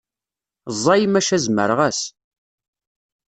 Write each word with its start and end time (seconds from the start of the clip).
Ẓẓay 0.77 1.03
maca 1.11 1.37
zemreɣ-as. 1.43 1.99